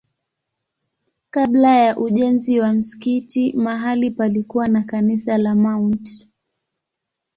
[1.29, 6.27] Kabla ya ujenzi wa msikiti mahali palikuwa na kanisa la Mt.